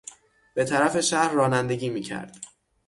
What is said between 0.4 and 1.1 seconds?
به طرف